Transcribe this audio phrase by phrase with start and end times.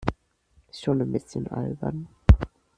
[0.71, 2.07] Schon ein bisschen albern.